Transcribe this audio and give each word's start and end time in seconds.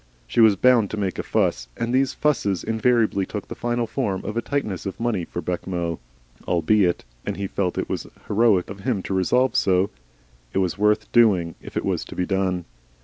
She 0.25 0.41
was 0.41 0.55
bound 0.55 0.89
to 0.89 0.97
make 0.97 1.19
a 1.19 1.21
fuss, 1.21 1.67
and 1.77 1.93
these 1.93 2.15
fusses 2.15 2.63
invariably 2.63 3.23
took 3.23 3.47
the 3.47 3.53
final 3.53 3.85
form 3.85 4.25
of 4.25 4.35
a 4.35 4.41
tightness 4.41 4.87
of 4.87 4.99
money 4.99 5.25
for 5.25 5.43
Bechamel. 5.43 5.99
Albeit, 6.47 7.05
and 7.23 7.37
he 7.37 7.45
felt 7.45 7.77
it 7.77 7.87
was 7.87 8.07
heroic 8.27 8.71
of 8.71 8.79
him 8.79 9.03
to 9.03 9.13
resolve 9.13 9.55
so, 9.55 9.91
it 10.53 10.57
was 10.57 10.75
worth 10.75 11.11
doing 11.11 11.53
if 11.61 11.77
it 11.77 11.85
was 11.85 12.03
to 12.05 12.15
be 12.15 12.25
done. 12.25 12.65